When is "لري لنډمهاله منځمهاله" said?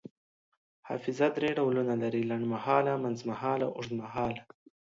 2.03-3.65